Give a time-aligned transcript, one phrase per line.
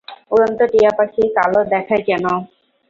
[0.31, 2.25] উড়ন্ত টিয়াপাখি কালো দেখায় কেন?